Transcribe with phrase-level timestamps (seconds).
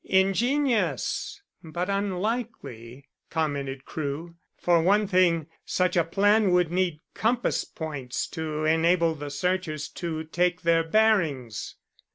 [0.03, 4.33] "Ingenious, but unlikely," commented Crewe.
[4.57, 10.23] "For one thing, such a plan would need compass points to enable the searchers to
[10.23, 11.75] take their bearings."